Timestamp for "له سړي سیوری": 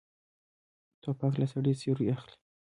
1.41-2.05